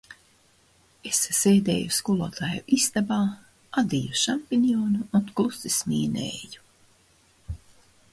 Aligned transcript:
Es 1.09 1.17
sēdēju 1.39 1.91
skolotāju 1.97 2.63
istabā, 2.77 3.17
adīju 3.81 4.17
šampinjonu 4.23 5.05
un 5.19 5.29
klusi 5.41 5.73
smīnēju. 5.77 6.65